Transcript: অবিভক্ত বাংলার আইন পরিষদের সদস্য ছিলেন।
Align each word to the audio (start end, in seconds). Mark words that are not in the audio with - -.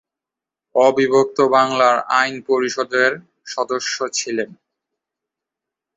অবিভক্ত 0.75 1.37
বাংলার 1.55 1.97
আইন 2.11 2.35
পরিষদের 2.47 3.11
সদস্য 3.45 3.95
ছিলেন। 4.13 4.49